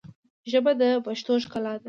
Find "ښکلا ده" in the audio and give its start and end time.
1.43-1.79